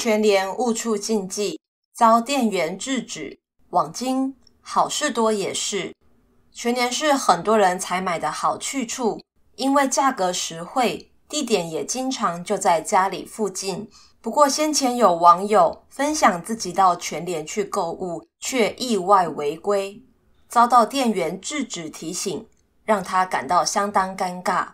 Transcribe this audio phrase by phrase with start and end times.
[0.00, 1.60] 全联误触禁忌，
[1.92, 3.38] 遭店员制止。
[3.68, 5.94] 网经好事多也是，
[6.50, 9.20] 全联是很多人采买的好去处，
[9.56, 13.90] 因为价格实惠，地点也经常就在家里附近。
[14.22, 20.02] 不过先前有网友分享自己到全联去购物，却意外违规，
[20.48, 22.48] 遭到店员制止提醒，
[22.86, 24.68] 让他感到相当尴尬。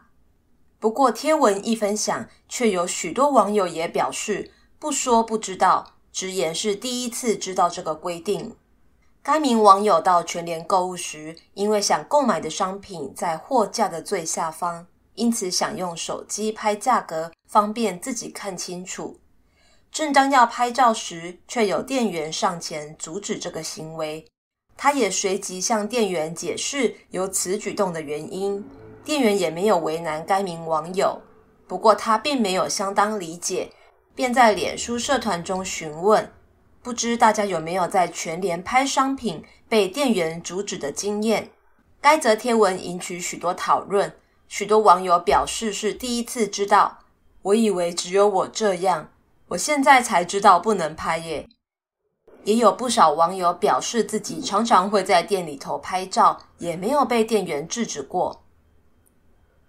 [0.79, 8.55] 不过贴文一分享，却有许多网友也表示不说不知道，直言是第一次知道这个规定。
[9.23, 19.19] 该名网友到全联购物时，因为想购买的商品在货架的最下方，因此想用手机拍价格，方便自己看清楚。
[19.91, 24.27] 正当要拍照时，却有店员上前阻止这个行为。
[24.77, 28.63] 他也随即向店员解释有此举动的原因，
[29.03, 31.23] 店员也没有为难该名网友。
[31.67, 33.73] 不过他并没有相当理解，
[34.17, 36.33] 便在脸书社团中询问：
[36.83, 41.51] 不知大家有没有在全联拍商品被店员阻止的经验？
[42.01, 44.17] 该则贴文引起许多讨论，
[44.49, 47.01] 许多网友表示是第一次知道，
[47.43, 49.11] 我以为只有我这样。
[49.49, 51.47] 我现在才知道不能拍耶，
[52.45, 58.46] 也有不少网友表示自己常常会在店里头拍照，也没有被店员制止过。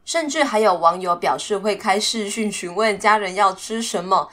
[0.07, 4.29] 甚至还有网友表示会开视讯询问家人要吃什么。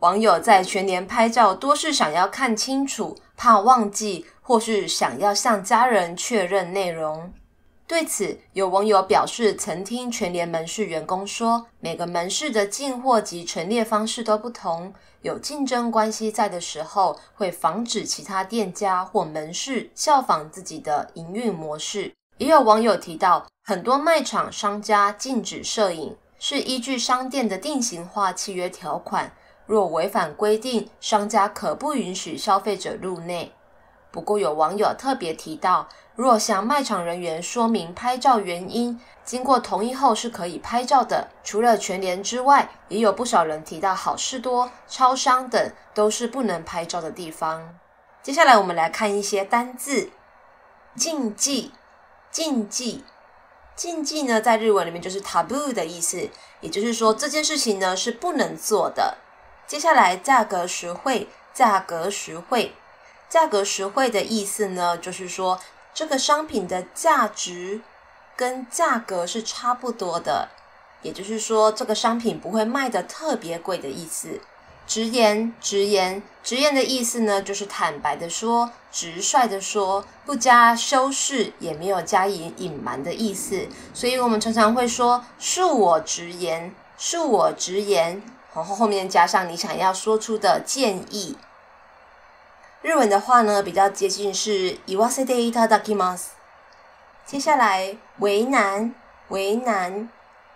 [0.00, 7.32] 网友在全联拍照，多是想要看清楚，怕忘记，或是想要向家人确认内容。
[7.86, 22.12] 对此，有网友表示，曾听全联门市员工说，每个门市的进货及陈列方式都不同，有竞争关系在的时候，会防止其他店家或门市效仿自己的营运模式。
[22.38, 29.32] 也有网友提到，很多卖场商家禁止摄影，是依据商店的定型化契约条款，
[29.64, 33.52] 若违反规定，商家可不允许消费者入内。
[34.10, 41.28] 不过，有网友特别提到，若向卖场人员说明拍照原因，经过同意后是可以拍照的。
[41.42, 47.78] 除了全联之外，也有不少人提到好事多、超商等都是不能拍照的地方。
[48.22, 50.10] 接下来我们来看一些单字：
[50.94, 51.72] 禁忌、
[52.36, 53.02] 禁忌、
[53.74, 56.28] 禁忌呢，在日文里面就是 taboo 的意思，
[56.60, 59.16] 也就是说这件事情呢是不能做的。
[59.66, 62.74] 接下来价格实惠，价格实惠，
[63.30, 65.58] 价格实惠的意思呢，就是说。
[65.94, 67.80] 这个商品的价值
[68.36, 70.50] 跟价格是差不多的，
[71.00, 74.42] 也就是说，这个商品不会卖的特别贵的意思。
[74.87, 83.67] 直言，直言，直言的意思呢，就是坦白的说，直率的说，不加修饰，也没有加以隐瞒的意思。
[83.93, 88.21] 所以我们常常会说“恕我直言”，“恕我直言”，
[88.53, 91.37] 然后后面加上你想要说出的建议。
[92.81, 96.31] 日文的话呢，比较接近是言わせていただきます。
[97.25, 98.93] 接下来，为难，
[99.29, 100.09] 为难，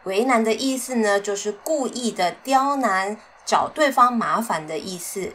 [0.04, 3.18] 为难的意思呢，就是故意的刁难，
[3.50, 5.34] 找对方麻烦的意思。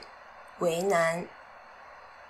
[0.59, 1.25] 为难。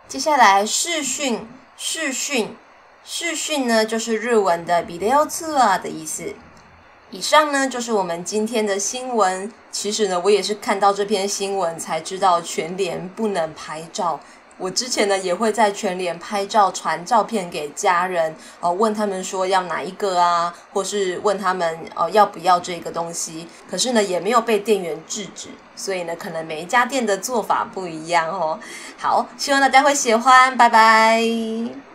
[0.06, 2.56] 接下来，视讯，视讯，
[3.04, 6.34] 视讯呢，就是日文的ビデオ通话的意思。
[7.10, 9.52] 以上呢，就是我们今天的新闻。
[9.72, 14.20] 其实呢，我也是看到这篇新闻才知道全联不能拍照。
[14.57, 28.59] 我之前呢也会在全联拍照传照片给家人，哦，问他们说要哪一个啊，或是问他们哦要不要这个东西，可是呢也没有被店员制止，所以呢可能每一家店的做法不一样哦。
[28.97, 31.94] 好，希望大家会喜欢，拜拜。